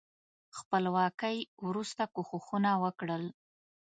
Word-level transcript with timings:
خپلواکۍ 0.57 1.37
وروسته 1.67 2.03
کوښښونه 2.15 2.71
وکړل. 2.83 3.23